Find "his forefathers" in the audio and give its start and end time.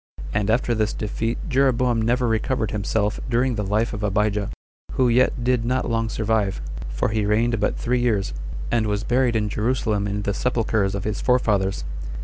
11.03-11.83